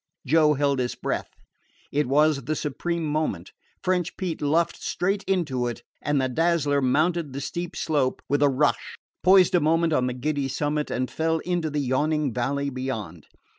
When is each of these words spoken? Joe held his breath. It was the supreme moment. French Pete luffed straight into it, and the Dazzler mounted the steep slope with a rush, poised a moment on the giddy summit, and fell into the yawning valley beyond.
Joe 0.25 0.55
held 0.55 0.79
his 0.79 0.95
breath. 0.95 1.29
It 1.91 2.07
was 2.07 2.45
the 2.45 2.55
supreme 2.55 3.05
moment. 3.05 3.51
French 3.83 4.17
Pete 4.17 4.41
luffed 4.41 4.81
straight 4.81 5.21
into 5.25 5.67
it, 5.67 5.83
and 6.01 6.19
the 6.19 6.27
Dazzler 6.27 6.81
mounted 6.81 7.33
the 7.33 7.39
steep 7.39 7.75
slope 7.75 8.19
with 8.27 8.41
a 8.41 8.49
rush, 8.49 8.97
poised 9.21 9.53
a 9.53 9.59
moment 9.59 9.93
on 9.93 10.07
the 10.07 10.13
giddy 10.15 10.47
summit, 10.47 10.89
and 10.89 11.11
fell 11.11 11.37
into 11.45 11.69
the 11.69 11.81
yawning 11.81 12.33
valley 12.33 12.71
beyond. 12.71 13.27